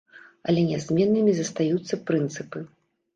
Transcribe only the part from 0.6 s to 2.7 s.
нязменнымі застаюцца прынцыпы.